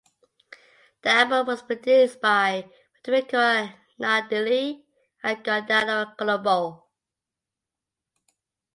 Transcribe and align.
The 1.03 1.09
album 1.09 1.45
was 1.45 1.61
produced 1.61 2.21
by 2.21 2.67
Federico 3.05 3.69
Nardelli 3.99 4.81
and 5.21 5.45
Giordano 5.45 6.15
Colombo. 6.17 6.87